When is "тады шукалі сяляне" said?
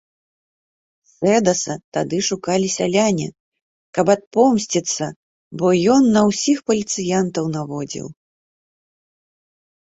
1.97-3.27